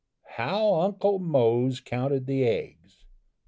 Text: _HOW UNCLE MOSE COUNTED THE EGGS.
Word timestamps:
_HOW 0.37 0.83
UNCLE 0.87 1.19
MOSE 1.19 1.79
COUNTED 1.79 2.25
THE 2.25 2.41
EGGS. 2.45 3.05